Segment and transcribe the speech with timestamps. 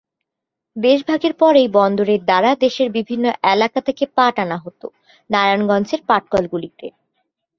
[0.75, 4.87] দেশ ভাগের পর এই বন্দরের দ্বারা দেশের বিভিন্ন এলাকা থেকে পাট আনা হতো
[5.29, 6.85] নারায়ণগঞ্জ এর পাটকল গুলিতে।